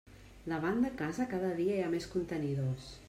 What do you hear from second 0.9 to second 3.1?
casa cada dia hi ha més contenidors.